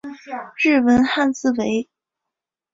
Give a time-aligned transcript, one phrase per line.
[0.57, 1.87] 日文汉字为。